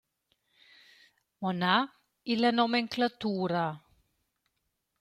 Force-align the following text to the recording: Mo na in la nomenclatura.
Mo 1.39 1.51
na 1.61 1.73
in 2.31 2.37
la 2.41 2.51
nomenclatura. 2.57 3.63